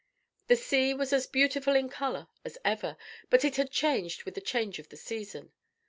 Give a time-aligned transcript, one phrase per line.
[0.47, 2.97] The sea was as beautiful in color as ever,
[3.29, 5.51] but it had changed with the change of the season.